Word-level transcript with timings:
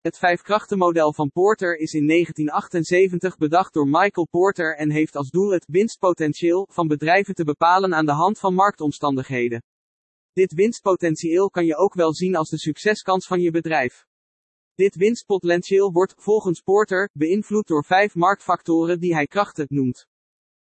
Het 0.00 0.18
vijfkrachtenmodel 0.18 1.12
van 1.12 1.30
Porter 1.30 1.78
is 1.78 1.92
in 1.92 2.06
1978 2.06 3.36
bedacht 3.36 3.72
door 3.72 3.86
Michael 3.88 4.26
Porter 4.30 4.76
en 4.76 4.90
heeft 4.90 5.16
als 5.16 5.30
doel 5.30 5.50
het 5.50 5.64
winstpotentieel 5.68 6.66
van 6.70 6.86
bedrijven 6.86 7.34
te 7.34 7.44
bepalen 7.44 7.94
aan 7.94 8.06
de 8.06 8.12
hand 8.12 8.38
van 8.38 8.54
marktomstandigheden. 8.54 9.62
Dit 10.32 10.52
winstpotentieel 10.52 11.50
kan 11.50 11.66
je 11.66 11.76
ook 11.76 11.94
wel 11.94 12.14
zien 12.14 12.36
als 12.36 12.50
de 12.50 12.58
succeskans 12.58 13.26
van 13.26 13.40
je 13.40 13.50
bedrijf. 13.50 14.06
Dit 14.74 14.94
winstpotentieel 14.94 15.92
wordt, 15.92 16.14
volgens 16.16 16.60
Porter, 16.60 17.10
beïnvloed 17.12 17.66
door 17.66 17.84
vijf 17.84 18.14
marktfactoren 18.14 19.00
die 19.00 19.14
hij 19.14 19.26
krachten 19.26 19.66
noemt. 19.68 20.06